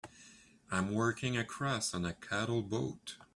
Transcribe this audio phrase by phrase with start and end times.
[0.71, 3.17] I'm working across on a cattle boat.